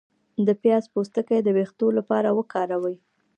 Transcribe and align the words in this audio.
د 0.47 0.49
پیاز 0.61 0.83
پوستکی 0.93 1.39
د 1.43 1.47
ویښتو 1.57 1.87
لپاره 1.97 2.29
وکاروئ 2.37 2.97